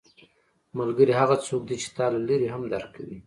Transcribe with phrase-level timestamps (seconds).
[0.77, 3.17] ملګری هغه څوک دی چې تا له لرې هم درک کوي